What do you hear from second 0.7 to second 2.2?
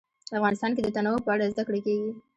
کې د تنوع په اړه زده کړه کېږي.